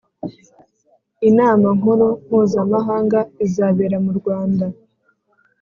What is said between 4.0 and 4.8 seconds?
mu Rwanda